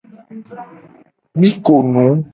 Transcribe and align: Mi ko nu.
Mi 1.39 1.49
ko 1.65 1.75
nu. 1.91 2.05